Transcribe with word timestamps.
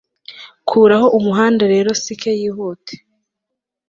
Kuraho 0.67 1.07
umuhanda 1.17 1.63
rero 1.73 1.89
sike 2.03 2.29
yihuta 2.39 2.93